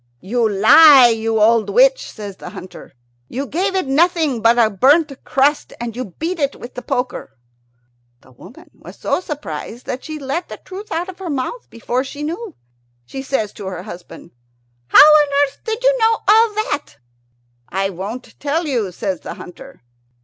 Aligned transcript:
"You 0.19 0.49
lie, 0.49 1.09
you 1.09 1.39
old 1.39 1.69
witch," 1.69 2.09
says 2.09 2.37
the 2.37 2.49
hunter; 2.49 2.93
"you 3.29 3.45
gave 3.45 3.75
it 3.75 3.85
nothing 3.85 4.41
but 4.41 4.57
a 4.57 4.67
burnt 4.67 5.11
crust, 5.23 5.73
and 5.79 5.95
you 5.95 6.05
beat 6.17 6.39
it 6.39 6.55
with 6.55 6.73
the 6.73 6.81
poker." 6.81 7.37
The 8.21 8.29
old 8.29 8.39
woman 8.39 8.71
was 8.73 8.95
so 8.97 9.19
surprised 9.19 9.85
that 9.85 10.03
she 10.03 10.17
let 10.17 10.49
the 10.49 10.57
truth 10.57 10.91
out 10.91 11.07
of 11.07 11.19
her 11.19 11.29
mouth 11.29 11.69
before 11.69 12.03
she 12.03 12.23
knew. 12.23 12.55
She 13.05 13.21
says 13.21 13.53
to 13.53 13.67
her 13.67 13.83
husband, 13.83 14.31
"How 14.87 15.05
on 15.05 15.29
earth 15.45 15.59
did 15.65 15.83
you 15.83 15.95
know 15.99 16.13
all 16.27 16.53
that?" 16.55 16.97
"I 17.69 17.91
won't 17.91 18.39
tell 18.39 18.65
you," 18.65 18.91
says 18.91 19.19
the 19.19 19.35
hunter. 19.35 19.83